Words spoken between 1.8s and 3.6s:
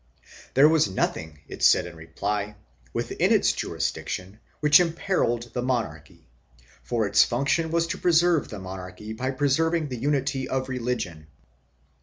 in reply, within its